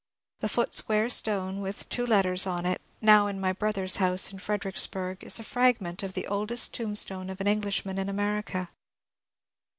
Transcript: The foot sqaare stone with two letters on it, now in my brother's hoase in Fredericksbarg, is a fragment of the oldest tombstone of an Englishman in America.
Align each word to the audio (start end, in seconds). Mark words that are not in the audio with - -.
The 0.39 0.49
foot 0.49 0.71
sqaare 0.71 1.11
stone 1.11 1.61
with 1.61 1.87
two 1.87 2.07
letters 2.07 2.47
on 2.47 2.65
it, 2.65 2.81
now 3.01 3.27
in 3.27 3.39
my 3.39 3.53
brother's 3.53 3.97
hoase 3.97 4.31
in 4.33 4.39
Fredericksbarg, 4.39 5.21
is 5.23 5.37
a 5.37 5.43
fragment 5.43 6.01
of 6.01 6.15
the 6.15 6.25
oldest 6.25 6.73
tombstone 6.73 7.29
of 7.29 7.39
an 7.39 7.45
Englishman 7.45 7.99
in 7.99 8.09
America. 8.09 8.71